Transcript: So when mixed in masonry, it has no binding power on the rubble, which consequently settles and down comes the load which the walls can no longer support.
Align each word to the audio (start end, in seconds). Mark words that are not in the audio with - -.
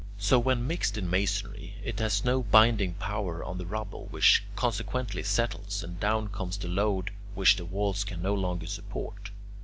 So 0.17 0.39
when 0.39 0.65
mixed 0.65 0.97
in 0.97 1.11
masonry, 1.11 1.75
it 1.83 1.99
has 1.99 2.25
no 2.25 2.41
binding 2.41 2.95
power 2.95 3.43
on 3.43 3.59
the 3.59 3.67
rubble, 3.67 4.07
which 4.07 4.43
consequently 4.55 5.21
settles 5.21 5.83
and 5.83 5.99
down 5.99 6.29
comes 6.29 6.57
the 6.57 6.67
load 6.69 7.11
which 7.35 7.55
the 7.55 7.65
walls 7.65 8.03
can 8.03 8.19
no 8.19 8.33
longer 8.33 8.65
support. 8.65 9.29